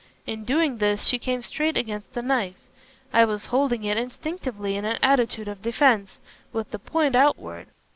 In 0.25 0.45
doing 0.45 0.79
this 0.79 1.05
she 1.05 1.19
came 1.19 1.43
straight 1.43 1.77
against 1.77 2.11
the 2.13 2.23
knife. 2.23 2.55
I 3.13 3.23
was 3.23 3.45
holding 3.45 3.83
it 3.83 3.97
instinctively 3.99 4.75
in 4.75 4.83
an 4.83 4.97
attitude 5.03 5.47
of 5.47 5.61
defence, 5.61 6.17
with 6.51 6.71
the 6.71 6.79
point 6.79 7.13
outward. 7.13 7.67